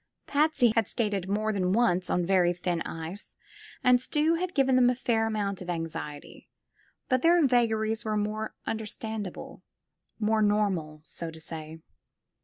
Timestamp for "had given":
4.39-4.75